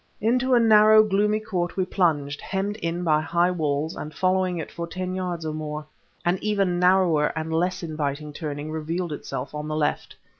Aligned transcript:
Into 0.19 0.55
a 0.55 0.59
narrow, 0.59 1.03
gloomy 1.03 1.39
court 1.39 1.77
we 1.77 1.85
plunged, 1.85 2.41
hemmed 2.41 2.75
in 2.77 3.03
by 3.03 3.21
high 3.21 3.51
walls, 3.51 3.95
and 3.95 4.11
followed 4.11 4.57
it 4.57 4.71
for 4.71 4.87
ten 4.87 5.13
yards 5.13 5.45
or 5.45 5.53
more. 5.53 5.85
An 6.25 6.39
even 6.41 6.79
narrower 6.79 7.27
and 7.35 7.53
less 7.53 7.83
inviting 7.83 8.33
turning 8.33 8.71
revealed 8.71 9.13
itself 9.13 9.53
on 9.53 9.67
the 9.67 9.75
left. 9.75 10.15